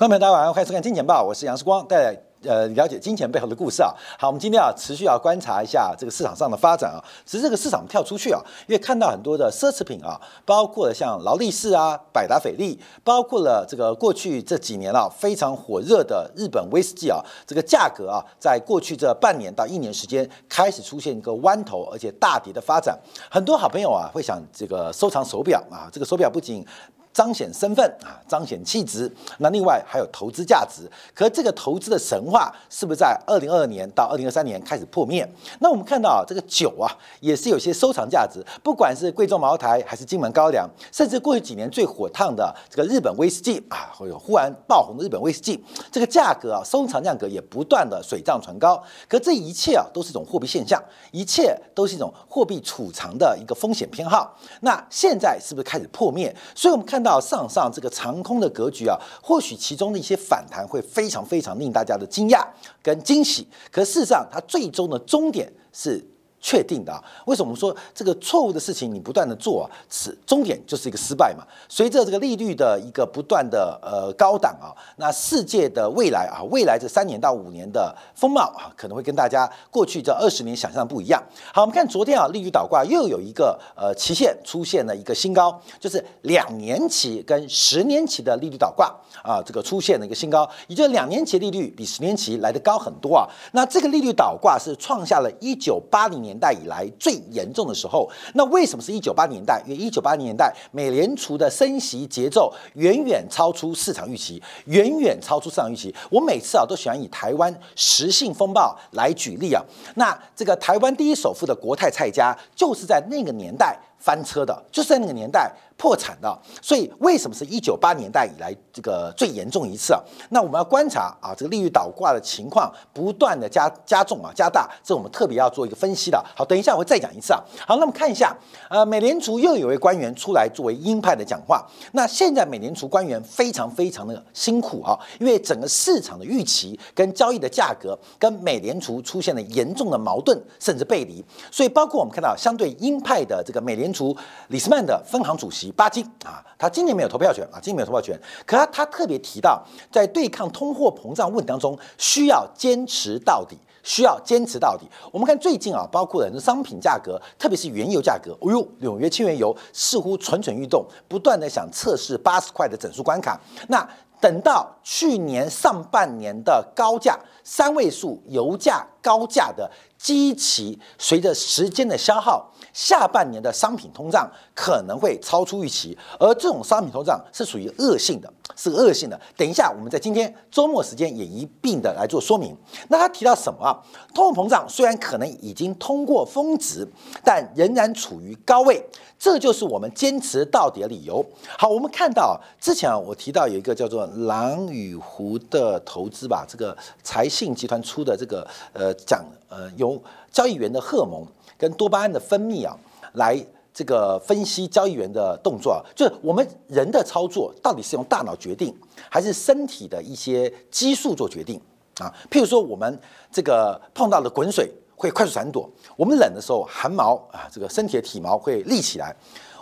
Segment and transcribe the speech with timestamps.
[0.00, 3.92] 朋友们，大家晚上好，欢迎收看《金钱报》，我是杨世光，带来呃了解金钱背后的故事啊。
[4.18, 6.96] 好，我们今天啊持续要观察一下这个市场上的发展啊。
[7.26, 22.98] 只是这个市场跳出去啊，因为看到很多的奢侈品啊，包括了像劳力士啊、百达翡丽，包括了这个过去这几年啊非常火热的日本威士忌啊，这个价格啊，在过去这半年到一年时间开始出现一个弯头，而且大跌的发展。
[23.30, 26.66] 很多好朋友啊会想这个收藏手表啊，这个手表不仅
[27.12, 29.10] 彰显身份啊，彰显气质。
[29.38, 30.88] 那另外还有投资价值。
[31.14, 35.28] 可这个投资的神话是不是在二零二二年到二零二三年开始破灭？
[35.58, 38.44] 那我们看到啊，这个酒啊，也是有些收藏价值。
[38.62, 48.82] 不管是贵州茅台，还是金门高粱，甚至过去几年最火烫的这个日本威士忌啊，会有忽然爆红的日本威士忌，这个价格啊，收藏价格也不断的水涨船高。
[49.08, 54.36] 可这一切啊，都是一种货币现象，一切都是一种货币储藏的一个风险偏好。
[54.60, 56.34] 那现在是不是开始破灭？
[56.54, 62.44] 所以我们看到上上这个长空的格局啊，或许其中的一些反弹会非常非常令大家的惊讶
[62.82, 63.46] 跟惊喜。
[63.70, 66.04] 可事实上，它最终的终点是。
[66.40, 67.02] 确定的啊？
[67.26, 71.44] 为什么说这个错误的事情你不断的做啊，是终点就是一个失败嘛？
[71.68, 81.22] 随着这个利率的一个不断的呃高档啊，那世界的未来啊，未来这三年到五年的风貌啊，可能会跟大家过去这二十年想象不一样。
[81.52, 88.86] 好，我们看昨天啊，利率倒挂又有一个呃期限出现了一个新高，就是两年期跟十年期的利率倒挂
[89.22, 93.28] 啊，这个出现了一个新高，也就是两年期利率比十年期来的高很多啊。
[93.52, 96.29] 那这个利率倒挂是创下了一九八零年。
[96.30, 99.60] 年代以来最严重的时候，那为什么是一九八零年代？
[99.66, 105.92] 因为一九八零年代美联储的升息节奏远远超出市场预期，远远超出市场预期。
[106.08, 109.60] 我每次啊都喜欢以台湾实性风暴来举例啊。
[109.96, 115.52] 那这个台湾第一首富的国泰蔡家，就是在那个年代翻车的，就是在那个年代。
[115.80, 120.00] 破产的，所以为什么是一九八年代以来这个最严重一次啊？
[120.28, 126.22] 那我们要观察啊，这个利率倒挂的情况不断的加加重啊，加大，这我们特别要做一个分析的。
[126.36, 127.40] 好，等一下我会再讲一次啊。
[127.66, 128.36] 好，那么看一下，
[128.68, 131.66] 呃，美联储又有位官员出来作为鹰派的讲话。
[131.92, 144.16] 那现在美联储官员非常非常的辛苦啊，因为整个市场的预期跟交易的价格跟美联储出现了严重的矛盾甚至背离，所以包括我们看到相对鹰派的这个美联储
[144.48, 145.70] 李斯曼的分行主席。
[145.72, 148.20] 巴金啊，他今年没有投票权啊，今年没有投票权。
[148.46, 154.86] 可他他特别提到，在对抗通货膨胀问题当中，需要坚持到底，需要坚持到底。
[155.12, 163.40] 我们看最近啊，包括很多商品价格，特别是原油价格，哦呦，纽约轻原油似乎蠢蠢欲动，不断的想测试八十块的整数关卡。
[163.68, 163.88] 那
[164.20, 172.50] 等到去年上半年的高价三位数油价高价的基期，随着时间的消耗。
[172.72, 179.20] 下半年的商品通胀可能会超出预期，而这种商品通胀是属于恶性的，是恶性的。
[179.36, 182.56] 等一下，我们在今天周末时间也一并的来做说明。
[182.88, 183.76] 那他提到什么啊？
[184.14, 186.86] 通货膨胀虽然可能已经通过峰值，
[187.24, 188.80] 但仍然处于高位，
[189.18, 191.24] 这就是我们坚持到底的理由。
[191.58, 200.02] 好，我们看到之前啊，我提到有一个叫做蓝与湖的投资吧，这个财信集团出的这个呃讲呃由
[200.32, 201.26] 交易员的荷尔蒙。
[201.58, 202.74] 跟多巴胺的分泌啊，
[203.12, 203.38] 来
[203.74, 208.74] 这个分析交易员的动作啊，就是我们人的操作到底是用大脑决定，
[209.10, 211.60] 还是身体的一些激素做决定
[211.98, 212.10] 啊？
[212.30, 212.98] 譬如说，我们
[213.30, 219.14] 这个碰到了滚水会快速闪躲，我们冷的时候汗毛啊，这个身体的体毛会立起来。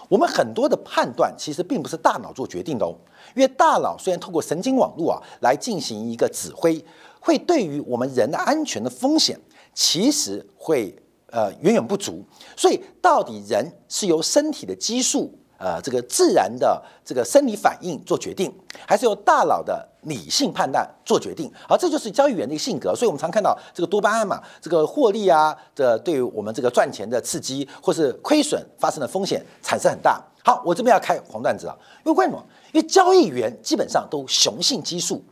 [0.08, 2.94] 我们很多的判断其实并不是大脑做决定的哦，
[3.34, 6.80] 因为大脑虽然透过神经网络啊来进行一个指挥，
[7.18, 9.36] 会对于我们人的安全的风险，
[9.78, 10.92] 其实会。
[11.30, 12.24] 呃，远远不足，
[12.56, 18.50] 所以到底人是由身体的激素，呃，这个自然的这个生理反应做决定，
[18.86, 21.52] 还是由大脑的理性判断做决定？
[21.68, 22.96] 好，这就是交易员的一个性格。
[22.96, 30.18] 所以我们常看到这个多巴胺嘛，这个获利啊的对于我们这个赚钱的刺激，或是亏损发生的风险产生很大。
[30.42, 31.76] 好，我这边要开黄段子啊，
[32.06, 32.42] 因为为什么？
[32.72, 35.22] 因为交易员基本上都雄性激素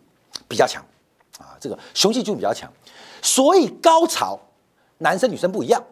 [0.47, 0.85] 比较强
[1.39, 2.71] 啊，这个雄性激素比较强，
[3.23, 4.39] 所以高潮。
[4.99, 5.85] 男生女生不一样，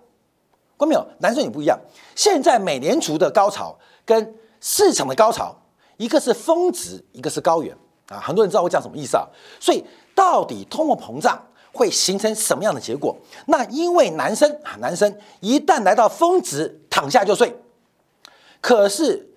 [0.79, 1.07] 关没有？
[1.19, 1.79] 男生女不一样。
[2.17, 5.55] 现在美联储的高潮跟市场的高潮，
[5.99, 7.77] 一个是峰值，一个是高原
[8.09, 8.19] 啊。
[8.19, 9.29] 很多人知道我讲什么意思啊？
[9.61, 9.85] 所以
[10.15, 11.39] 到底通货膨胀
[11.71, 13.15] 会形成什么样的结果？
[13.47, 17.55] 那因为男生啊，男生一旦来到峰值，躺下就睡。
[18.63, 19.29] 可是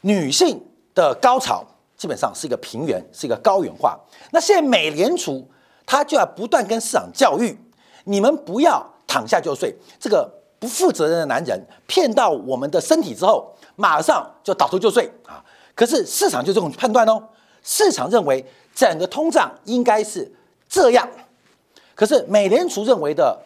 [0.00, 1.62] 女性的高潮
[1.94, 4.00] 基本上是一个平原，是一个高原化。
[4.32, 5.46] 那现在美联储
[5.86, 7.58] 他就要不断跟市场教育，
[8.04, 8.90] 你们不要。
[9.06, 10.28] 躺下就睡，这个
[10.58, 15.44] 不负责任的男人骗到我们的身体之后，马上就倒头就睡啊！
[15.76, 17.22] 可是市场就这种判断哦，
[17.62, 18.44] 市场认为
[18.74, 20.34] 整个通胀应该是
[20.68, 21.08] 这样，
[21.94, 23.40] 可是美联储认为的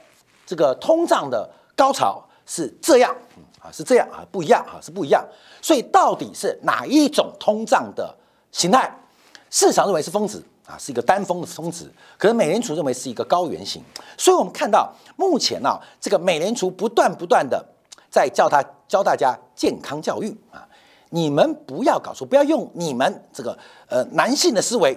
[0.46, 1.46] 这个通胀的
[1.76, 3.14] 高潮是这样
[3.60, 5.22] 啊，是这样啊，不一样啊，是不一样。
[5.60, 8.16] 所以到底是哪一种通胀的
[8.52, 8.90] 形态？
[9.50, 13.82] 市场认为是峰值啊，是一个单峰的峰值，可是美联储认为是一个高原型。
[14.18, 17.64] 所以我们看到目前呢，这个美联储不断不断的
[18.10, 20.68] 在教他教大家健康教育啊，
[21.08, 23.56] 你们不要搞错，不要用你们这个
[23.88, 24.94] 呃男性的思维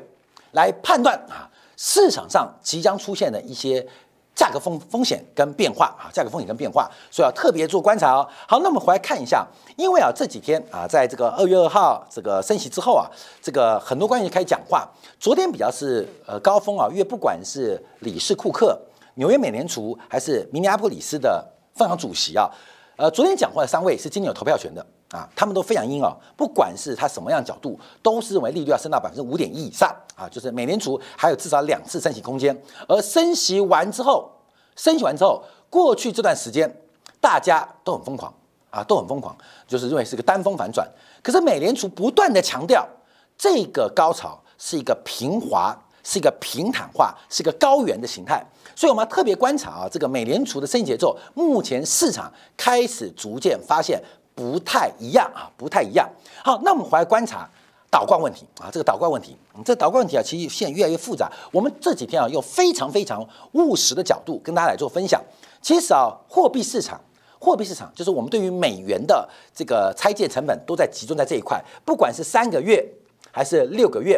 [0.52, 3.88] 来判断啊市场上即将出现的一些。
[4.33, 8.28] 价格风风险跟变化啊，价格风险跟变化，所以要特别做观察哦。
[8.48, 9.45] 好，那我们回来看一下，
[9.78, 13.06] 因为啊这几天啊，在这个二月二号这个升息之后啊，
[13.42, 14.89] 这个很多官员开始讲话。
[15.19, 18.80] 昨天比较是呃高峰啊，因为不管是理事库克、
[19.16, 21.45] 纽约美联储还是明尼阿波里斯的
[21.75, 22.50] 分行主席啊，
[22.95, 29.94] 呃，昨天讲话的三位是今年有投票权的啊，他们都非常硬哦，不管是他什么样角度，都是认为利率要升到百分之五点一以上。
[30.16, 32.56] 啊，就是美联储还有至少两次升息空间，
[32.88, 34.31] 而升息完之后，
[34.75, 36.72] 升息完之后，过去这段时间
[37.19, 38.31] 大家都很疯狂
[38.69, 39.36] 啊，都很疯狂，
[39.68, 40.88] 就是认为是个单峰反转。
[41.24, 42.88] 可是美联储不断的强调，
[43.36, 48.46] 这个高潮是一个平滑，是一个平坦化，是一个高原的形态。
[48.75, 54.00] 所以我们要特别观察啊，这个美联储的升息节奏，目前市场开始逐渐发现
[54.36, 56.10] 不太一样啊，不太一样。
[56.44, 57.50] 好，那我们回来观察。
[57.89, 59.36] 导冠问题啊，这个导冠问题，
[59.66, 61.30] 这导冠问题啊，其实现在越来越复杂。
[61.51, 65.22] 我们这几天啊，用非常非常务实的角度跟大家来做分享。
[65.62, 67.01] 其实啊，货币市场，
[67.38, 72.81] 货币市场就是我们对于美元的这个拆借成本都在集中在这一块，不管是三个月
[73.30, 74.18] 还是六个月，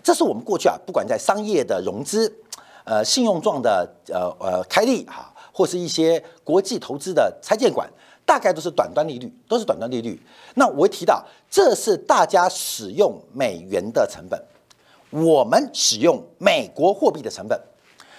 [0.00, 2.32] 这是我们过去啊，不管在商业的融资、
[2.84, 7.90] 呃信用状的呃呃开立哈，或是一些国际投资的拆借管。
[8.30, 10.16] 大概都是短端利率，都是短端利率。
[10.54, 14.40] 那我会提到，这是大家使用美元的成本，
[15.10, 17.60] 我们使用美国货币的成本。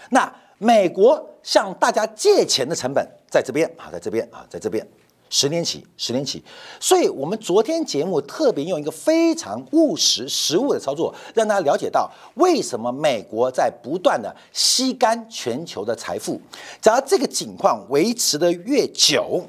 [0.10, 4.86] 那美国向大家借钱的成本在这边啊，在这边啊，在这边，
[5.30, 6.44] 十年期，十年期。
[6.78, 16.42] 所以，我们昨天节目特别用一个非常务实、实务的操作，让大家了解到为什么美国在不断的吸干全球的财富。
[16.82, 19.42] 只要这个景况维持的越久。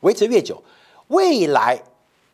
[0.00, 0.62] 维持越久，
[1.08, 1.82] 未来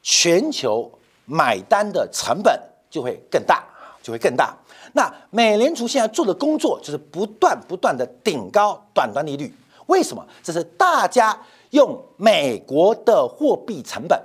[0.02, 0.90] 全球
[1.25, 3.64] 买单的成本就会更大，
[4.02, 4.56] 就会更大。
[4.93, 9.52] 那美联储现在做的工作就是不断不断的顶高短端利率，
[9.87, 10.25] 为什么？
[10.43, 11.37] 这是大家
[11.70, 14.20] 用美国的货币成本，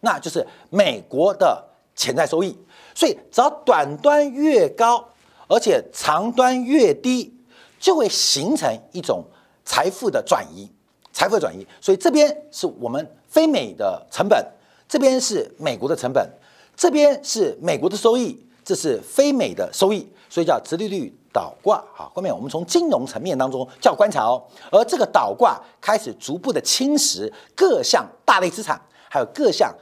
[0.00, 1.64] 那就是美国的
[1.94, 2.58] 潜在收益。
[2.94, 5.02] 所以只要短端越高，
[5.48, 7.32] 而且长端越低，
[7.78, 9.24] 就会形成一种
[9.64, 10.70] 财富的转移。
[11.16, 14.46] 财富转移，所以这边是我们非美的成本，
[14.86, 16.30] 这边是美国的成本，
[16.76, 21.82] 这边是美国的收益，这是非美的收益，所以叫直利率倒挂。
[21.94, 29.74] 好，后面我们从金融层面当中叫观察哦，而这个倒挂开始逐步的侵蚀各项大类资产，还有各项。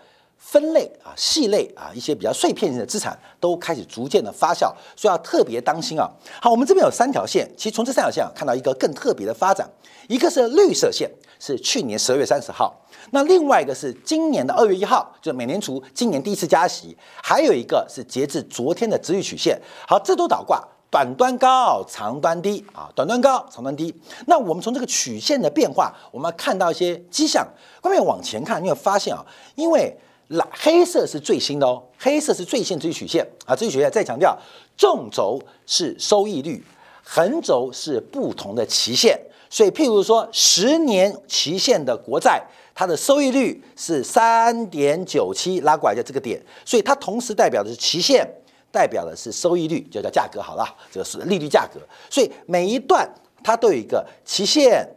[0.46, 6.08] 分类啊，细类啊，一些比较碎片性的资产都开始逐渐的发酵，所以要特别当心啊。
[6.40, 9.68] 好，我们这边有三条线，其实从这三条线啊，看到一个更特别的发展，
[10.06, 11.10] 一个是绿色线，
[11.40, 12.78] 是去年十二月三十号，
[13.10, 19.58] 那另外一个是今年的二月一号，就是美联储今年第一次加息，还有一个是截至昨天的直率曲线。
[19.88, 23.92] 好，这都倒挂，短端高，长端低啊，短端高，长端低。
[24.26, 27.44] 那我们从这个曲线的变化，我们要看到一些迹象。
[27.82, 29.24] 后面往前看，你会发现啊，
[29.56, 29.98] 因为
[30.28, 33.26] 蓝黑色是最新的哦，黑色是最新这曲线。
[33.44, 34.36] 啊，这曲线再强调，
[34.76, 36.64] 纵轴是收益率，
[37.02, 39.18] 横轴是不同的期限，
[39.50, 42.42] 所以譬如说十年期限的国债，
[42.74, 48.26] 它的收益率是三点九七，拉过来的这个点，所以它同时代表的是期限，
[48.72, 51.78] 代表的是收益率，就叫价格好了，这个是利率价格，
[52.08, 53.08] 所以每一段
[53.42, 54.88] 它都有一个期限，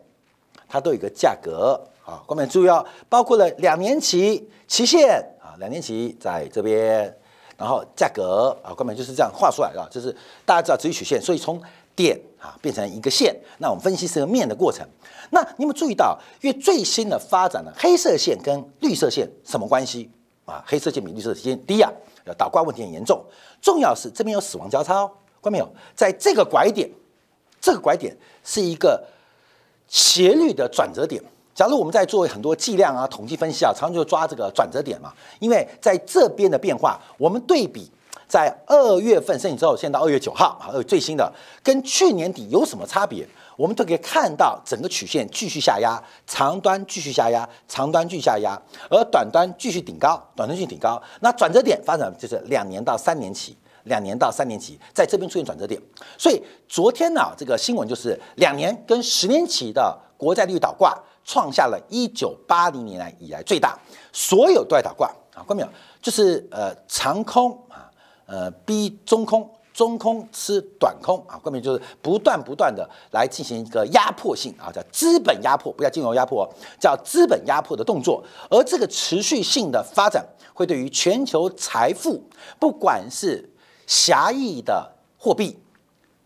[0.70, 1.80] 它都有一个价格。
[2.08, 7.14] 啊，各位注意哦，包括了两年期期限啊，两年期在这边，
[7.58, 11.62] 然后价格啊，根本就是这样画出来的，就是大家知道直率曲线，所以从
[11.98, 14.88] 点啊变成一个线，那我们分析是个面的过程。
[15.32, 20.10] 那你有没有注意到，因为最新的发展呢，黑色线跟绿色线什么关系
[20.46, 20.64] 啊？
[20.66, 21.92] 黑色线比绿色线低啊，
[22.38, 23.22] 倒挂问题很严重。
[23.62, 25.12] 重要是这边有死亡交叉哦，
[25.44, 25.68] 看没有？
[25.94, 26.90] 在这个拐点，
[27.60, 29.06] 这个拐点是一个
[29.90, 31.22] 斜率的转折点。
[31.58, 35.12] 假如我们在做很多计量啊、统计分析啊，常常就抓这个转折点嘛。
[35.40, 37.90] 因为在这边的变化，我们对比
[38.28, 41.34] 在二月份申请之后，现在到二月九号啊，最新的
[41.64, 43.28] 跟去年底有什么差别？
[43.56, 48.56] 我们都可以看到整个曲线继续下压，长端继续下压，长端继续下压，
[48.88, 51.02] 而短端继续顶高，短端继续顶高。
[51.22, 53.58] 那转折点发展就是两年到三年期。
[53.86, 55.82] 两年到三年期，在这边出现转折点。
[56.18, 60.94] 所以昨天呢，这个新闻就是两年跟十年期的国债利率倒挂，
[61.28, 63.78] 创下了一九八零年来以来最大，
[64.12, 65.70] 所有都在倒挂啊，看没有？
[66.02, 67.92] 就是呃长空啊，
[68.26, 69.48] 呃逼中空。
[69.74, 78.24] 中空吃短空啊，根本就是不断不断的来进行一个压迫性啊，叫资本压迫，不叫金融压迫，叫资本压迫的动作。
[78.50, 82.24] 而这个持续性的发展，会对于全球财富，
[82.58, 83.48] 不管是
[83.86, 85.56] 狭义的货币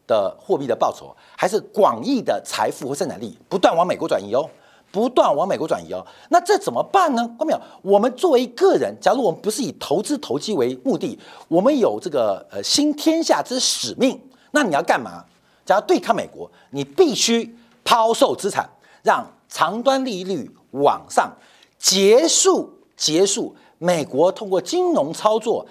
[0.07, 4.49] 的货币的报酬，还是广义的财富和生产力，不断往美国转移哦。
[4.91, 7.25] 不断往美国转移哦，那这怎么办呢？
[7.39, 7.61] 看没有？
[7.81, 11.17] 我们作为个人，假如我们不是以投资投机为目的，
[11.47, 14.21] 我们有这个呃新天下之使命，
[14.51, 15.23] 那你要干嘛？
[15.65, 18.69] 假如对抗美国，你必须抛售资产，
[19.01, 21.31] 让长端利率往上，
[21.79, 25.65] 结束结束美国通过金融操作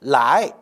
[0.00, 0.52] 来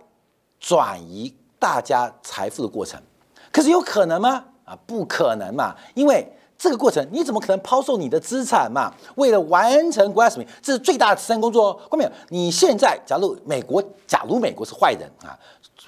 [0.60, 3.02] 转移大家财富的过程。
[3.50, 4.44] 可是有可能吗？
[4.64, 6.24] 啊，不可能嘛，因为。
[6.64, 8.90] 这个过程你怎么可能抛售你的资产嘛？
[9.16, 11.78] 为了完成国家使命，这是最大的慈善工作哦。
[11.78, 12.10] 看到没有？
[12.30, 15.38] 你现在假如美国，假如美国是坏人啊，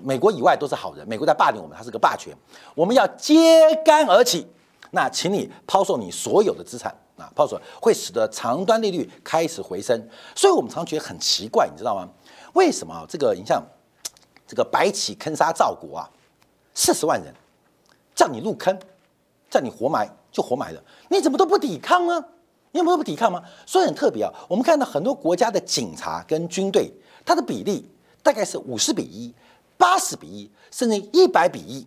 [0.02, 2.36] 美国以外都是好人，美国在霸凌我们，它是个霸权，
[2.74, 4.46] 我们要揭竿而起。
[4.90, 9.98] 那请你抛售你所有的资产啊，抛售会使得长端利率开始回升。
[10.34, 12.06] 所以我们常觉得很奇怪，你知道吗？
[12.52, 13.62] 为什么这个你像
[14.46, 16.10] 这个白起坑杀赵国啊，
[16.74, 17.32] 四十万人
[18.14, 18.78] 叫你入坑，
[19.48, 20.06] 叫你活埋。
[20.36, 22.22] 就活埋了，你怎么都不抵抗呢？
[22.72, 23.42] 你怎么都不抵抗吗？
[23.64, 24.30] 所以很特别啊。
[24.48, 26.92] 我们看到很多国家的警察跟军队，
[27.24, 27.90] 它的比例
[28.22, 29.34] 大概是五十比一、
[29.78, 31.86] 八十比一，甚至一百比一。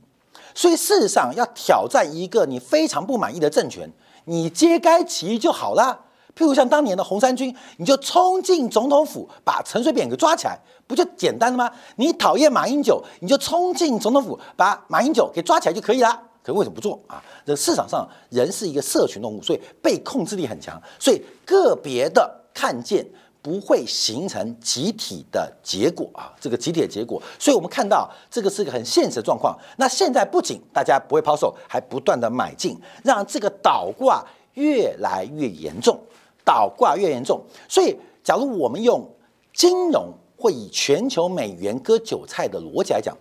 [0.56, 3.88] 所以事实上，要挑战一个你非常不满意的政权，
[4.25, 6.06] 你揭竿起义就好了。
[6.36, 11.72] 譬如像当年的红三军，你就冲进总统府，把陈水扁给抓起来，不就简单了吗？
[11.98, 16.24] 你讨厌马英九，你就冲进总统府，把马英九给抓起来就可以了。
[16.41, 17.22] 可为什么不做啊？
[17.46, 23.05] 这市场上人是一个社群动物，所以被控制力很强，所以个别的看见
[23.41, 26.34] 不会形成集体的结果啊。
[26.39, 29.55] 这个集体的结果，所以我们看到这个是个很现实的状况。
[29.77, 36.00] 那现在不仅大家不会抛售，还不断的买进，让这个倒挂越来越严重，
[36.43, 37.43] 倒挂越严重。
[37.67, 39.08] 所以，假如我们用
[39.53, 43.15] 金融会以全球美元割韭菜的逻辑来讲。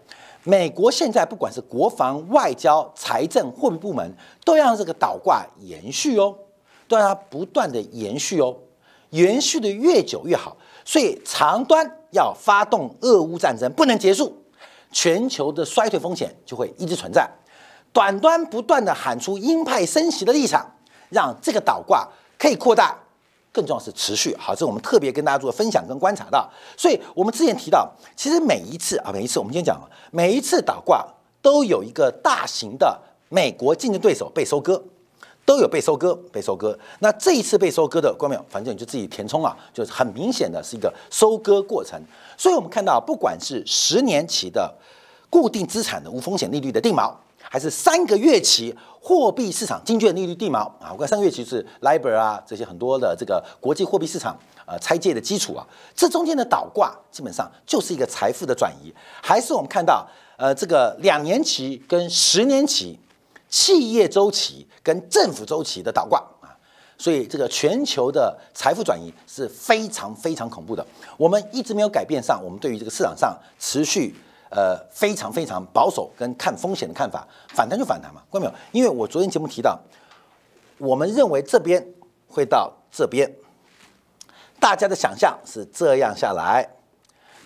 [0.44, 4.10] 美国现在不管是国防、外交、财政、货币部门，
[4.44, 6.34] 都让这个倒挂延续哦，
[6.86, 8.56] 都让它不断的延续哦，
[9.10, 10.56] 延续的越久越好。
[10.84, 14.34] 所以长端要发动俄乌战争不能结束，
[14.90, 17.28] 全球的衰退风险就会一直存在。
[17.92, 20.74] 短端不断的喊出鹰派升息的立场，
[21.10, 22.96] 让这个倒挂可以扩大。
[23.58, 26.48] 更重要是持续，好，这是我们特别跟大家做分享跟观察到。
[26.76, 29.80] 所以我们之前提到，其实每一次啊，每一次我们今天讲，
[30.12, 31.04] 每一次倒挂
[31.42, 32.96] 都有一个大型的
[33.28, 34.80] 美国竞争对手被收割，
[35.44, 36.78] 都有被收割，被收割。
[37.00, 42.00] 那这一次被收割的，观众朋友，反正你就自己填充啊，就是很明显的是一个收割过程。
[42.36, 44.72] 所以我们看到，不管是十年期的
[45.28, 47.12] 固定资产的无风险利率的定锚。
[47.50, 62.98] 还是三个月期货币市场金券利率地锚啊，我看三个月期是 LIBOR 啊这些很多的这个国际货币市场呃拆借的基础啊，这中间的倒挂基本上就是一个财富的转移，还是我们看到呃这个两年期跟十年期
[63.48, 66.18] 企业周期跟政府周期的倒挂。
[66.40, 66.52] 啊，
[66.98, 70.86] 所以这个全球的财富转移是非常非常恐怖的，
[71.16, 74.14] 我们一直没有改变上我们对于这个市场上持续。
[74.50, 78.54] 呃，非常非常保守跟看风险的看法，反弹就反弹嘛，看到没有？
[78.72, 79.78] 因为我昨天节目提到，
[80.78, 81.86] 我们认为这边
[82.26, 83.30] 会到这边，
[84.58, 86.68] 大家的想象是这样下来，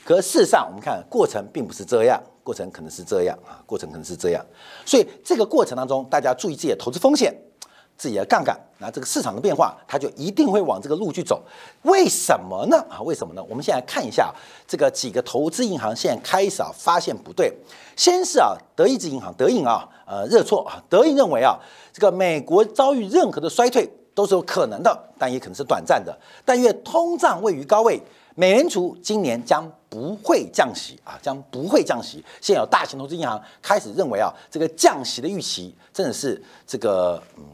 [0.04, 4.44] 可事实上我们看过程并不是这样，过程可能是这样啊，过程可能是这样，
[4.86, 7.34] 所以这个过程当中，大家注意自己的投资风险。
[8.02, 11.40] 自己的杠杆，那这个市场的变化，它就一定会往这个路去走。
[11.82, 12.76] 为什么呢？
[12.90, 13.44] 啊，为什么呢？
[13.48, 14.34] 我们现在看一下
[14.66, 17.56] 这个几个投资银行现在开始啊发现不对。
[17.94, 21.56] 先是啊，德意志银行德银啊，呃，热错啊，德银认为啊，
[21.92, 26.12] 这个美国遭遇任何的衰退都是有可能的，但也可能是短暂的。
[26.44, 28.02] 但愿通胀位于高位，
[28.34, 32.24] 美联储今年将不会降息啊，将不会降息。
[32.40, 37.44] 现有大型投资银行开始认为啊，这个降息的预期真的是这个嗯。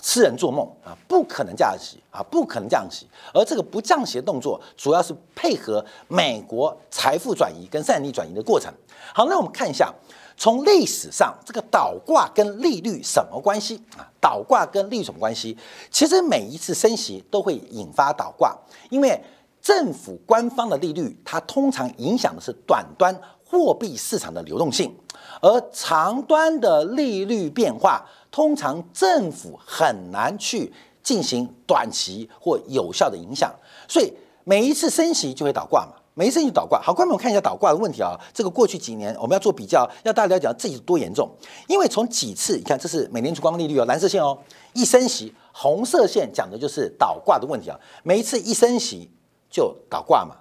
[0.00, 3.06] 痴人做梦啊，不可能降息啊，不可能降息。
[3.32, 8.72] 而这个不降息的动作，主要是配合美国财富转移跟善利转移的过程。
[9.14, 9.92] 好，那我们看一下，
[10.36, 14.06] 从历史上这个倒挂跟利率什么关系啊？
[14.20, 15.56] 倒挂跟利率什么关系？
[15.90, 18.56] 其实每一次升息都会引发倒挂，
[18.90, 19.22] 因为
[19.62, 24.94] 政府官方的利率它通常影响的是短端货币市场的流动性，
[25.40, 28.04] 而长端的利率变化，
[28.36, 30.70] 通常政府很难去
[31.02, 33.50] 进行短期或有效的影响，
[33.88, 34.12] 所以
[34.44, 35.92] 每一次升息就会倒挂嘛。
[36.12, 38.14] 没事就倒挂，好，观众们看一下倒挂的问题啊。
[38.34, 41.30] 这个过去几年我们要做比较，要大家了解自己多严重。
[41.66, 44.36] 因为从几次，你看这是美联储光利率哦，蓝色线哦，
[44.74, 47.80] 一升息，红色线讲的就是倒挂的问题啊。
[48.02, 49.10] 每一次一升息
[49.48, 50.36] 就倒挂嘛，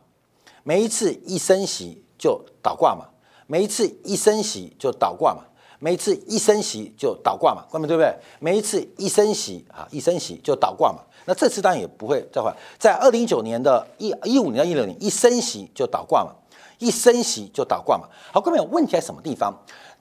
[0.63, 3.05] 每一次一升息就倒挂嘛，
[3.47, 5.45] 每一次一升息就倒挂嘛。
[5.85, 8.11] 每一次一升息就倒挂嘛，关门对不对？
[8.39, 10.97] 每一次一升息啊，一升息就倒挂嘛。
[11.25, 12.51] 那这次当然也不会再换。
[12.79, 16.31] 在二零一九年的一一五年到一六年，一升息就倒挂嘛，
[16.79, 18.09] 一升息就倒挂嘛。
[18.33, 19.53] 好，各位有问题在什么地方？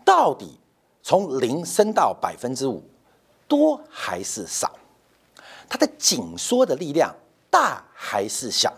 [0.06, 0.58] 到底
[1.02, 2.82] 从零升到百分之五，
[3.46, 4.72] 多还是少？
[5.68, 7.14] 它的紧缩的力量
[7.50, 8.72] 大还是小？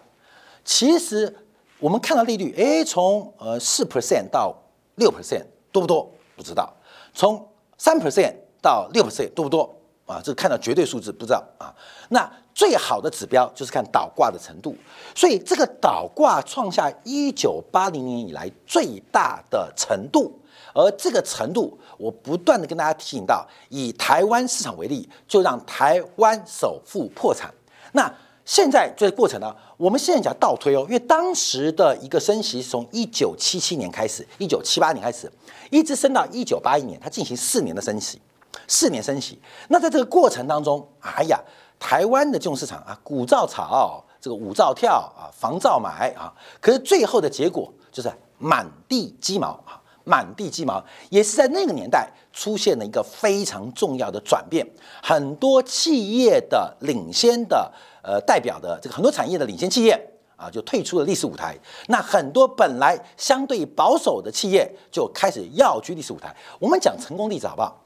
[0.65, 1.33] 其实
[1.79, 4.53] 我们看到利率，哎，从呃四 percent 到
[4.97, 6.11] 六 percent 多不多？
[6.35, 6.73] 不知道。
[7.17, 10.21] 从三 percent 到六 percent 多不多啊？
[10.23, 11.75] 这个看到绝对数字不知道啊。
[12.11, 14.77] 那最好的指标就是看倒挂的程度。
[15.15, 20.39] 所以这个倒挂创下一九八零年以来最大的程度，
[20.75, 27.51] 而这个程度，我不断的跟大家提醒到，以台湾市场为例，就让台湾首富破产。
[27.93, 28.13] 那
[28.47, 35.31] 现在这个过程呢，我们现在讲倒推哦，因为当时的一个升息从一九七七年开始，一九七八年开始，
[35.69, 38.21] 一直升到一九八一年，它进行四年的升息，
[38.69, 39.39] 四年升息。
[39.67, 41.39] 那在这个过程当中，哎呀，
[41.81, 49.83] 台湾的金融市场啊，股照炒，这个舞照跳啊，房照买啊，可是最后的结果就是满地鸡毛啊。
[50.09, 50.81] 满地鸡毛，
[51.11, 54.65] 也是在那个年代出现了一个非常重要的转变。
[55.03, 57.69] 很多企业的领先的
[58.07, 60.01] 呃代表的这个很多产业的领先企业
[60.37, 61.59] 啊，就退出了历史舞台。
[61.89, 66.33] 那很多本来相对保守的企业就开始要居历史舞台。
[66.61, 67.83] 我们讲成功例子好不好？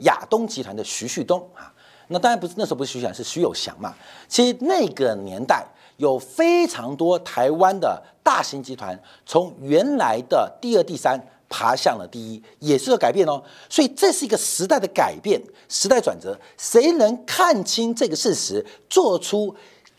[0.00, 1.72] 亚东集团的徐旭东啊，
[2.08, 3.94] 那当然不是那时候不是徐旭，是徐有祥嘛。
[4.28, 5.66] 其实那个年代。
[5.98, 13.42] 有非常多台湾的大型集团从原来的第二、第三爬向了第一，也是个改变哦。
[13.68, 16.38] 所以这是一个时代的改变，时代转折。
[16.56, 19.54] 谁能看清这个事实，做出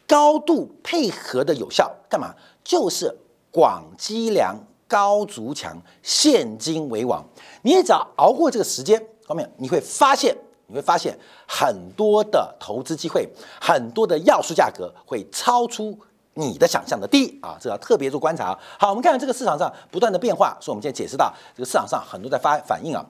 [0.08, 1.94] 高度配合的有效？
[2.10, 2.34] 干嘛？
[2.64, 3.16] 就是
[3.52, 4.58] 广积粮，
[4.88, 7.24] 高筑墙，现金为王。
[7.62, 10.36] 你也只要熬过这个时间，后面你会发现。
[10.70, 13.26] 你会发现很多的投资机会，
[13.62, 15.98] 很多的要素价格会超出
[16.38, 17.58] 你的想象的低啊！
[17.60, 18.58] 这要特别做观察。
[18.80, 23.04] 好，我们看看这个市场上不断的变化，所以我们现在解释到这个市场上很多在发反应啊。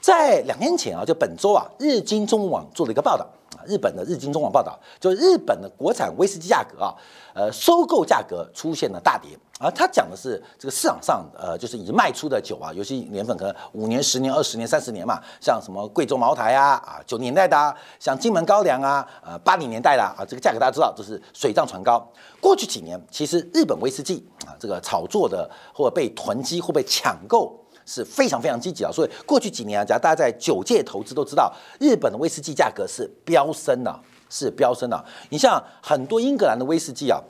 [0.00, 3.26] 在两天前啊，就本周啊，日经中文网做了一个报道。
[3.66, 6.94] 日本的日经中网报道，就日本的国产威士忌价格啊，
[7.34, 9.70] 呃，收购价格出现了大跌啊。
[9.70, 22.06] 他讲的是这个市场上，呃，就是已经卖出的酒啊，尤其年份可能五年、十年、二十年、三十年嘛，像什么贵州茅台啊，啊，九年代的，啊，像金门高粱啊，呃，八零年代的啊，这个价格大家知道都是水涨船高。
[22.40, 27.60] 过去几年，其实日本威士忌啊，这个炒作的或者被囤积或被抢购。
[27.86, 35.04] 是非常非常积极啊，所以过去几年啊，假如大家在酒界投资都知道，日本的威士忌价格是飙升的，是飙升的。
[35.30, 37.20] 你像很多英格兰的威士忌啊，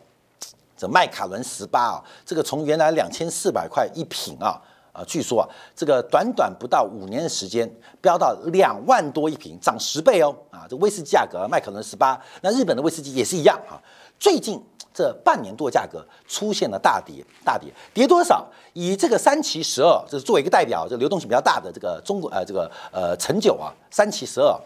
[0.77, 4.61] 这麦卡伦十八啊，这个从原来两千四百块一瓶啊，
[4.93, 7.69] 啊，据说啊，这个短短不到五年的时间，
[8.01, 13.81] 飙到两万多一瓶，涨十倍哦，啊，这威士忌价格，麦卡伦十八，那日本的威士忌也是一样啊，
[14.19, 14.63] 最近。
[14.97, 18.47] 这半年多价格出现了大跌，大跌，跌多少？
[18.75, 24.57] 以这个三七十二，这是作为一个代表，这流动性比较大的这个中国呃这个呃陈酒啊，三七十二，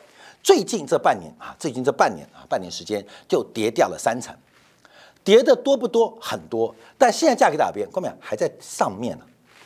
[0.42, 4.36] 最近这半年啊，最近这半年啊，半年时间就跌掉了三成，
[5.24, 6.14] 跌的多不多？
[6.20, 8.14] 很多，但现在价格大变，看到没有？
[8.20, 9.24] 还在上面呢，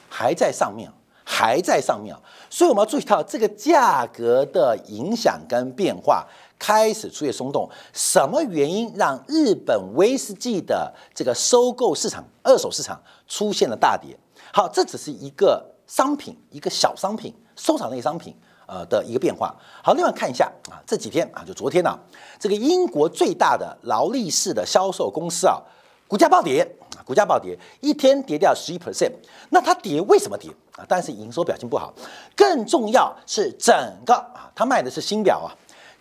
[0.09, 0.88] 还在上面，
[1.25, 2.14] 还在上面，
[2.49, 6.25] 所以我们要注意到这个价格的影响跟变化。
[6.62, 14.16] 开始出现松动，什么原因让日本威士忌的这个收购市场、二手市场出现了大跌？
[14.53, 18.33] 好，这只是一个商品，一个小商品，收藏类商品，
[18.66, 19.53] 呃的一个变化。
[19.83, 21.98] 好，另外看一下啊，这几天啊，就昨天呢，
[22.38, 25.61] 这个英国最大的劳力士的销售公司啊，
[26.07, 26.64] 股价暴跌，
[27.05, 29.11] 股价暴跌，一天跌掉十一 percent。
[29.51, 30.87] 那它跌为什么跌啊？
[30.88, 31.92] 但是营收表现不好，
[32.37, 33.75] 更重要是整
[34.07, 35.51] 个啊，它卖的是新表啊。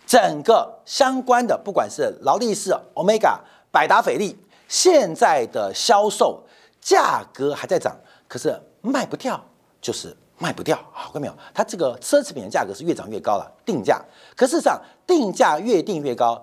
[0.06, 3.38] 整个相关的，不管是劳力士、Omega、
[3.70, 4.36] 百达翡丽，
[4.68, 6.42] 现在的销售
[6.80, 7.96] 价格还在涨，
[8.28, 9.42] 可是卖不掉，
[9.80, 10.76] 就是卖不掉。
[10.92, 11.34] 好，看到没有？
[11.54, 14.02] 它这个奢侈品的价格是越涨越高了，定价。
[14.36, 16.42] 可事实上，定价越定越高，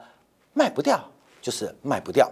[0.53, 0.99] 卖不掉，
[1.41, 2.31] 就是卖不掉。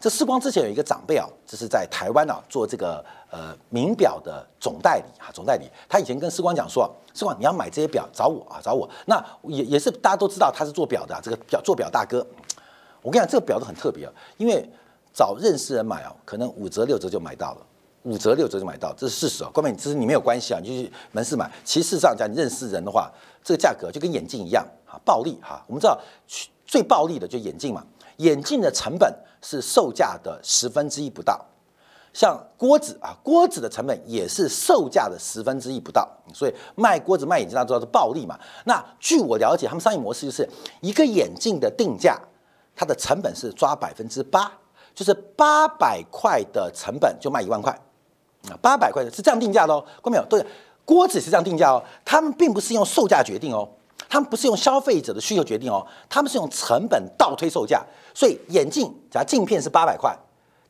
[0.00, 8.88] 这时光之前有一个长辈啊，这是在台湾啊做这个呃名表的总代理啊，总代理，他以前跟时光讲说，时光你要买这些表找我啊，找我。
[9.06, 12.26] 那也也是大家都知道他是做表的，这个表做表大哥。
[13.02, 14.68] 我跟你讲，这个表都很特别啊，因为
[15.14, 17.66] 找认识人买啊，可能五折六折就买到了，
[18.02, 19.50] 五折六折就买到，这是事实哦。
[19.52, 21.50] 关键只是你没有关系啊，你就去门市买。
[21.64, 23.10] 其实事实上讲，你认识人的话，
[23.44, 25.62] 这个价格就跟眼镜一样啊，暴利哈。
[25.66, 25.98] 我们知道
[26.66, 27.84] 最暴利的就眼镜嘛，
[28.16, 31.44] 眼镜的成本是售价的十分之一不到。
[32.18, 36.04] 像锅子啊，锅子的成本也是售价的十分之一不到，
[36.34, 38.36] 所以卖锅子卖眼镜大家知道是暴利嘛。
[38.64, 40.48] 那据我了解，他们商业模式就是
[40.80, 42.18] 一个眼镜的定价。
[42.74, 44.50] 它的成本是抓百分之八，
[44.96, 47.72] 就是八百块的成本就卖一万块，
[48.48, 50.24] 啊，八百块的是这样定价的哦，看没有？
[50.26, 50.44] 对，
[50.84, 53.68] 锅子是这样定价哦，他们并不是用售价决定哦，
[54.08, 60.16] 他们不是用消费者的需求决定哦，他们是用成本倒推售价，所以眼镜假如镜片是八百块，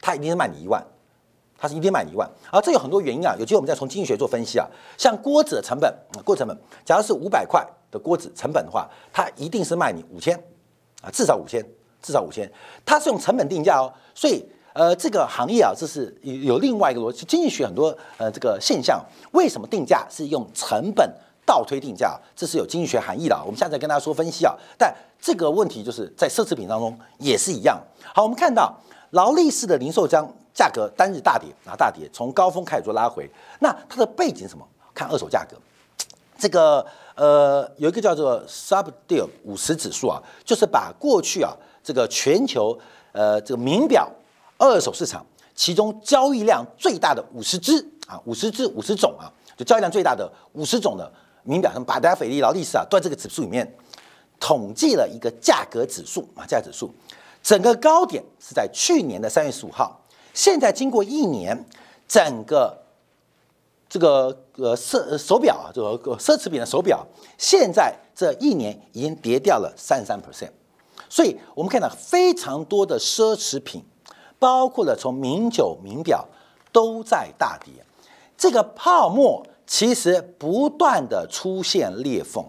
[0.00, 0.82] 它一定是卖你一万，
[1.58, 4.66] 它是一定卖你一万，而这有很多原因啊，有机会我们再从经济学做分析啊，
[4.96, 5.92] 像锅子的成本，
[6.24, 10.34] 锅成本，假如是五百块的锅子成本的话，它一定是卖你五千，
[11.02, 11.64] 啊，至少五千。
[12.00, 12.48] 至少五千，
[12.86, 14.40] 它是用成本定价哦，所以
[14.72, 21.12] 呃，这个行业啊，这是有另外一个逻辑，经济学很多呃这个现象，为什么定价是用成本
[21.44, 22.16] 倒推定价？
[22.36, 24.54] 这是有经济学含义的，我们现在跟大家说分析啊。
[24.78, 27.76] 但这个问题就是在奢侈品当中也是一样。
[28.14, 28.72] 好，我们看到
[29.10, 33.30] 劳力士的零售商价格单日大跌啊，大跌，从高峰开始做拉回。
[33.60, 34.66] 那它的背景什么？
[34.92, 35.56] 看二手价格，
[36.36, 41.56] 这个呃有一个叫做 Subdeal 五十指数啊，就是把过去啊。
[41.84, 42.76] 这个全球
[43.12, 44.10] 呃，这个名表
[44.58, 51.08] 二手市场，其中交易量最大的五十只啊，五十只五十种啊，就交易量最大的五十种的
[51.44, 53.72] 名表，什么百达翡丽、劳力士啊，都在这个指数里面
[54.40, 56.92] 统计了一个价格指数啊，价格指数，
[57.44, 59.98] 整个高点是在去年的三月十五号，
[60.38, 61.66] 现在经过一年，
[62.06, 62.72] 整个
[63.88, 67.04] 这个呃奢手表啊，这个奢侈品的手表，
[67.36, 70.52] 现在这一年已经跌掉了三十三 percent。
[71.08, 73.82] 所以我们看到非常多的奢侈品，
[74.38, 76.24] 包括了从名酒、名表
[76.70, 77.72] 都在大跌。
[78.36, 82.44] 这个泡沫其实不断的出现裂缝，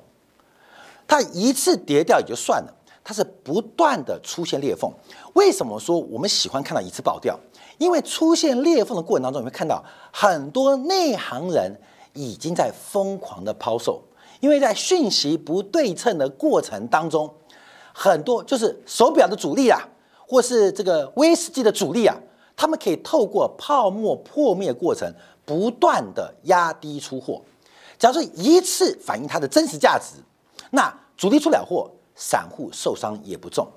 [1.08, 2.72] 它一次跌掉也就算了，
[3.04, 4.94] 它是不断的出现裂缝。
[5.34, 7.40] 为什么说我们喜欢看到一次爆掉？
[7.80, 11.76] 因为出现裂缝的过程当中，你会看到很多内行人
[12.14, 14.00] 已经在疯狂的抛售，
[14.42, 17.34] 因为在讯息不对称的过程当中。
[17.92, 19.82] 很多就是手表的主力啊，
[20.28, 22.16] 或是这个威士忌的主力啊，
[22.56, 25.12] 他们可以透过泡沫破灭过程，
[25.44, 27.42] 不断的压低出货。
[27.98, 30.16] 假如说一次反映它的真实价值，
[30.72, 33.68] 那主力出了货，散户受伤也不重。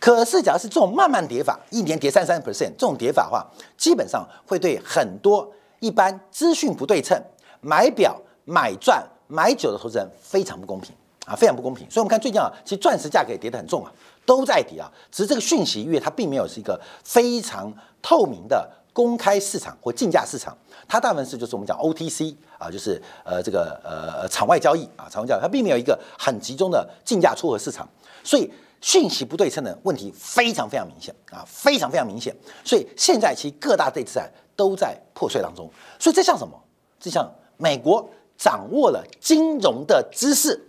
[0.00, 7.20] 可是，假如是这种慢慢跌法，一年跌三三 percent 这种跌法的话，基本上会对很多一般资讯不对称、
[7.60, 10.94] 买表、买钻、买酒的投资人非常不公平。
[11.26, 11.86] 啊，非常不公平。
[11.90, 13.92] 所以，我们看最近啊，其实钻石价格也跌得很重啊，
[14.24, 14.90] 都在跌啊。
[15.12, 20.56] 只是这个讯息，因为它并没有是一个非常透明的公开市场或竞价市场，
[20.88, 27.86] 它大部分是就是我们讲 OTC 啊，就是呃这个呃场外交易啊，场外交易，它并没有一个很集中的竞价撮合市场，
[28.24, 32.34] 所以讯息不对称的问题非常非常明显啊，非常非常明显。
[32.64, 35.70] 所以现在其实各大对资产都在破碎当中。
[35.98, 36.58] 所以这像什么？
[37.00, 40.64] 这像美国掌握了金融的知识。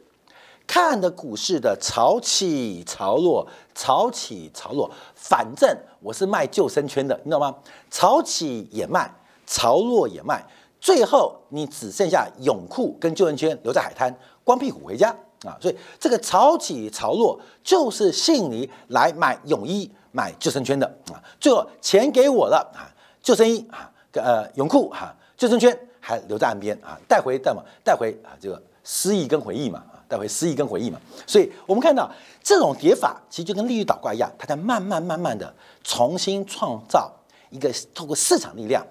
[0.72, 5.68] 看的股市的潮起潮落，潮起潮落，反正
[6.00, 7.56] 我是卖救生圈的，你知道吗？
[7.90, 9.12] 潮起也卖，
[9.48, 10.46] 潮落也卖，
[10.80, 15.58] 最后你只剩下泳裤跟救生圈留在海滩，光屁股回家啊！
[15.62, 21.22] 所以这个潮起潮落就是吸引你来买泳衣、买救生圈的啊！
[21.40, 22.88] 最后钱给我了啊，
[23.22, 29.98] 救生衣啊，呃泳裤哈，救生圈还留在岸边啊，带回带嘛，带回啊这个诗意跟回忆嘛啊。
[30.10, 32.10] 带回诗意跟回忆嘛，所以我们看到
[32.42, 37.14] 这种叠法，其实就跟利率倒挂一样，它在慢慢慢慢的重新创造
[37.52, 38.84] 一个透过市场力量，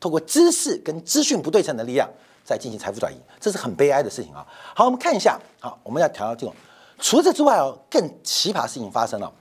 [0.00, 2.10] 透过知识跟资讯不对称的力量，
[2.44, 4.46] 在进行财富转移，这是很悲哀的事情啊。
[4.74, 6.54] 好，我们看一下，好，我们要调到这种。
[7.00, 9.32] 除此之外哦，更奇葩事情发生了。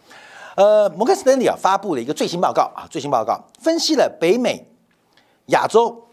[0.56, 4.66] 呃，摩根斯丹利啊发布了一个最新报告啊，最新报告分析了北美、
[5.48, 6.04] 亚洲、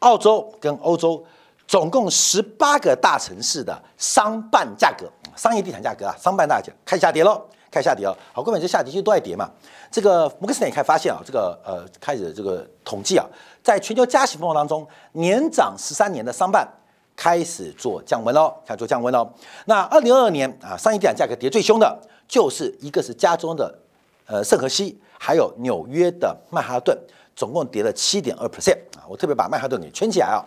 [0.00, 1.24] 澳洲跟欧洲。
[1.68, 7.44] 总共十八个大城市的商办价格，商业地产价格啊，商办大价开始下跌喽，
[7.76, 8.16] 开始下跌了。
[8.32, 9.50] 好，根本就下跌其实都在跌嘛。
[9.90, 13.26] 这个摩根斯坦也开始发现啊，这个呃开始这个统计啊，
[13.62, 16.66] 在全球加息风暴当中，年涨十三年的商办
[17.14, 19.30] 开始做降温喽，开始做降温喽。
[19.66, 23.78] 那二零二二年啊，商业地产价格跌最凶的，就是一个是加州的
[24.26, 26.98] 呃圣荷西，还有纽约的曼哈顿。
[27.36, 29.04] 总共跌了七点二 percent 啊！
[29.06, 30.40] 我特别把曼哈顿给圈起来啊！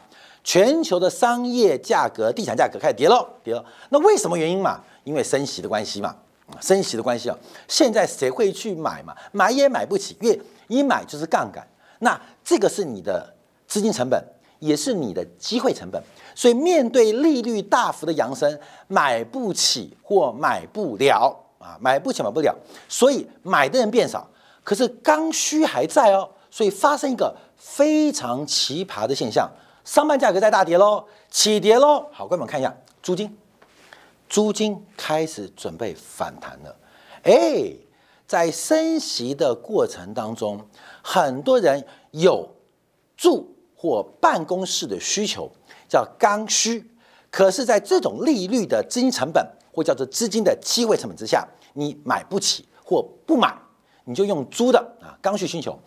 [0.44, 3.64] 全球的商业价格、地产价格开始跌了，跌了。
[3.90, 4.82] 那为什么原因嘛？
[5.04, 6.16] 因为升息的关系嘛，
[6.62, 7.38] 升息的关系啊！
[7.68, 9.16] 现在谁会去买嘛？
[9.32, 11.66] 买也买不起，因为一买就是杠杆。
[12.00, 13.34] 那这个是你的
[13.68, 14.24] 资金成本，
[14.60, 16.02] 也是你的机会成本。
[16.34, 18.58] 所以面对利率大幅的扬升，
[18.88, 22.56] 买不起或买不了啊，买不起买不了，
[22.88, 24.28] 所以买的人变少，
[24.64, 26.30] 可是刚需还在哦。
[26.52, 29.48] 所以发生一个非常奇葩的现象，
[29.84, 32.08] 商办价格在大跌喽，起跌喽。
[32.12, 33.38] 好，观众们看一下租金，
[34.30, 36.76] 租金开始准备反弹了。
[37.24, 37.74] 哎，
[38.28, 40.66] 在升息的过程当中，
[41.02, 42.48] 很多人有
[43.18, 45.52] 住或办公室的需求，
[45.90, 46.92] 叫刚需。
[47.32, 53.56] 可是，在这种利率的资金成本或叫做资金的机会成本之下，你买不起或不买，
[54.06, 55.78] 你就用租的啊，刚需需求。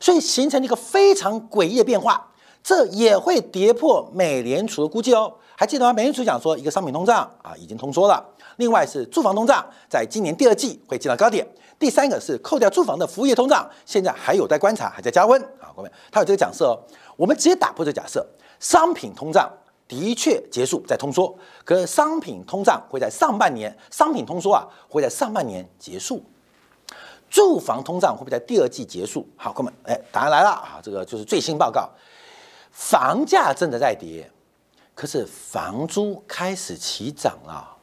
[0.00, 2.31] 所以形成了一个非常诡异的变化，
[2.62, 5.32] 这也会跌破美联储的估计哦。
[5.54, 5.92] 还记得吗？
[5.92, 8.24] 美联储讲说，一个商品通胀啊已经通缩了，
[8.56, 11.46] 另外是住房通胀在今年第二季会见到高点，
[11.78, 15.70] 第三个是扣掉住房的服务业通胀，现在还有待观察，还在加温啊。
[15.76, 16.78] 各位，他有这个假设哦。
[17.16, 18.26] 我们直接打破这假设，
[18.58, 19.48] 商品通胀
[19.86, 21.32] 的确结束在通缩，
[21.64, 26.24] 可是商品通胀会在上半年，商品通缩啊会在上半年结束。
[27.30, 29.26] 住房通胀会不会在第二季结束？
[29.36, 30.80] 好，哥们，哎，答案来了啊！
[30.82, 31.88] 这个就是最新报告，
[32.72, 34.28] 房价真的在跌，
[34.94, 37.76] 可是房租开始起涨了，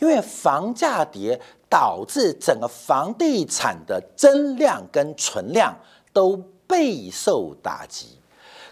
[0.00, 5.76] 因为房价跌导致整个房地产的增量跟存量
[6.12, 8.18] 都备受打击，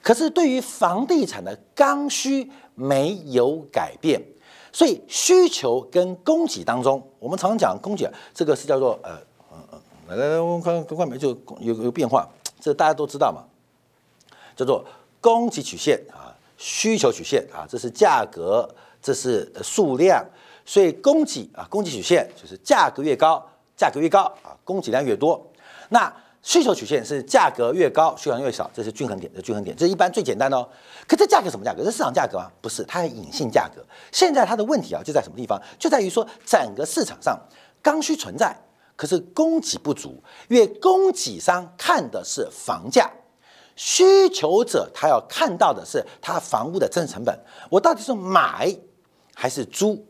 [0.03, 4.21] 可是对于房地产的刚需没有改变，
[4.73, 9.17] 所以需求跟供给当中，我们常常讲供给，这个是叫做呃。
[10.09, 12.27] 来来来，我们看看没就有有变化，
[12.59, 13.45] 这大家都知道嘛，
[14.57, 14.83] 叫做
[15.21, 18.69] 供给曲线啊，需求曲线啊，这是价格，
[19.03, 20.25] 这是数量，
[20.65, 23.45] 所以供给啊，供给曲线就是价格越高，
[23.77, 25.45] 价格越高啊，供给量越多。
[25.89, 30.69] 那需求曲线是价格越高，需求量越少，这是均衡点，这均衡点，这一般最简单的哦。
[31.07, 31.83] 可这价格什么价格？
[31.85, 32.51] 这市场价格吗？
[32.61, 33.85] 不是，它是隐性价格。
[34.13, 35.61] 现在它的问题啊，就在什么地方？
[35.79, 37.39] 就在于说整个市场上
[37.83, 38.57] 刚需存在。
[38.97, 43.09] 可是供给不足，因为供给商看的是房价，
[43.79, 47.39] 需求者他要看到的是他房屋的真实成本。
[47.71, 48.77] 我到底是买
[49.37, 50.05] 还是租？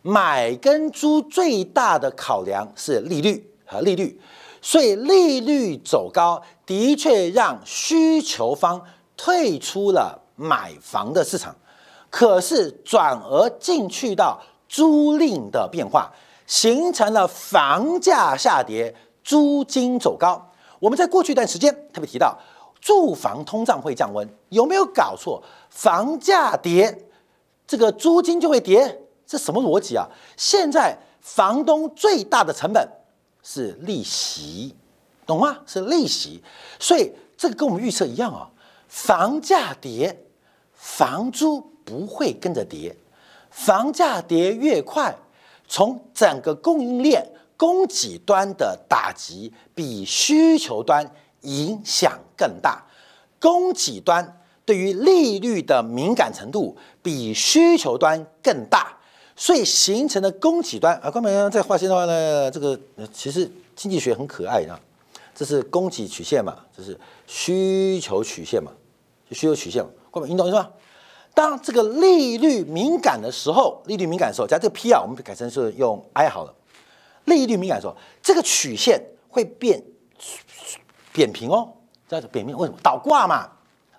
[0.00, 4.18] 买跟租最大的考量是利率和利率，
[4.62, 8.80] 所以利率走高的确让需求方
[9.18, 11.54] 退出了买房的市场，
[12.08, 16.10] 可是转而进去到租赁的变化。
[16.46, 20.50] 形成了房价下跌，租金走高。
[20.80, 22.36] 我们在过去一段时间特别提到，
[22.80, 25.42] 住房通胀会降温，有没有搞错？
[25.68, 27.06] 房价跌，
[27.66, 30.08] 这个租金就会跌，这什么逻辑啊？
[30.36, 32.88] 现在房东最大的成本
[33.42, 34.74] 是利息，
[35.26, 35.58] 懂吗？
[35.66, 36.42] 是利息，
[36.78, 38.48] 所以这个跟我们预测一样啊。
[38.88, 40.24] 房价跌，
[40.72, 42.96] 房租不会跟着跌，
[43.50, 45.14] 房价跌越快。
[45.72, 47.24] 从整个供应链
[47.56, 51.08] 供给端的打击比需求端
[51.42, 52.84] 影响更大，
[53.38, 58.98] 供给端对于利率的敏感程度比需求端更大，
[59.34, 62.78] 所以形成的供给端啊，关门在画线的话呢，这个
[63.12, 64.78] 其实经济学很可爱啊，
[65.34, 68.70] 这是供给曲线嘛，这是需求曲线嘛，
[69.28, 70.70] 就需求曲线嘛，关门你懂是吧？
[71.32, 76.54] 当这个利率敏感的时候，利率敏感的时候，在这个 P 啊，我们改成是用 I 好了。
[77.26, 79.80] 利率敏感的时候，这个曲线会变
[81.12, 81.68] 扁平哦，
[82.08, 82.56] 叫扁平。
[82.56, 82.78] 为什么？
[82.82, 83.48] 倒挂嘛，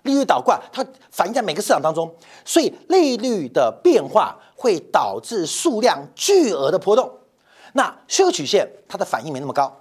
[0.02, 2.12] 利率倒挂，它反映在每个市场当中，
[2.44, 7.10] 所以利率的变化会导致数量巨额的波动。
[7.74, 9.74] 那需求曲线它的反应没那么高，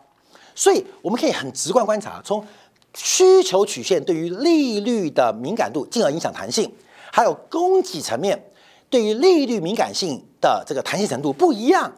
[0.55, 2.45] 所以我们可以很直观观察，从
[2.93, 6.73] 需求曲线对于利率的敏感度，进而影响弹性。
[7.13, 8.51] 还有供给层面
[8.89, 11.91] 对于利率敏感性的这个弹性程度不一样，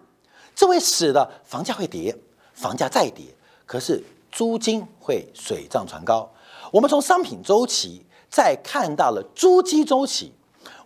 [0.55, 2.17] 这会使得房价会跌，
[2.55, 3.25] 房价再跌，
[3.67, 6.29] 可是租金会水涨船高。
[6.71, 10.33] 我们从商品周期再看到了租金周期，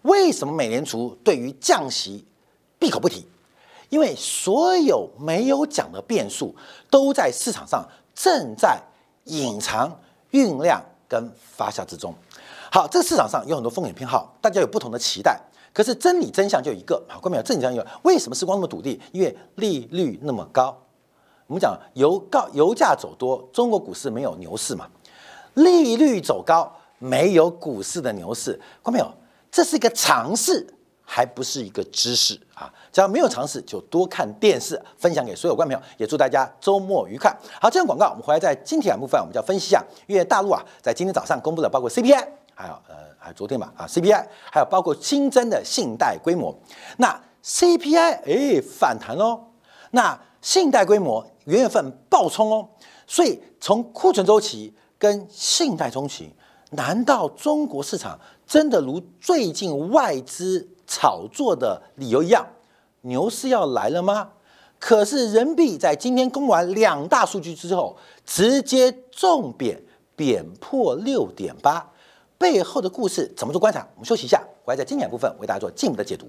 [0.01, 2.25] 为什么美联储对于降息
[2.77, 3.25] 闭口不提？
[3.89, 6.53] 因为所有没有讲的变数
[6.89, 8.77] 都在市场上正在
[9.23, 9.89] 隐藏、
[10.31, 12.13] 酝酿跟发酵之中。
[12.69, 15.39] 好，这个市场上有很多风险偏好，大家有不同的期待。
[15.73, 17.87] 可是真理真相就一个，好，各位没有真理真相一个。
[18.03, 18.99] 为什么时光那么笃定？
[19.13, 20.77] 因为利率那么高。
[21.47, 24.87] 我们讲油高油价走多，中国股市没有牛市嘛？
[25.53, 28.53] 利率走高，没有股市的牛市。
[28.83, 29.11] 看到没有？
[29.49, 30.67] 这是一个常识，
[31.03, 32.71] 还不是一个知识啊！
[32.91, 34.79] 只要没有常识，就多看电视。
[34.97, 37.35] 分享给所有观众朋友，也祝大家周末愉快。
[37.61, 46.53] 好，这段广告我们回来在今天部分，我们就要分析一下，因为大陆啊，在今天早上公布的包括 CPI，还有呃，还有昨天吧啊 CPI，还有包括新增的信贷规模。
[46.97, 49.39] 那 CPI 哎反弹哦，
[49.91, 52.69] 那信贷规模元月份暴冲哦，
[53.05, 56.33] 所以从库存周期跟信贷周期，
[56.71, 62.47] 难道中国市场真的如最近外资炒作的理由一样，
[63.01, 64.29] 牛市要来了吗？
[64.79, 69.83] 可是人民币在今天公完两大数据之后，直接重贬，
[70.15, 71.91] 贬破六点八，
[72.37, 73.85] 背后的故事怎么做观察？
[73.95, 76.25] 我们休息一下，回来在经典部分为大家做进一步的解读。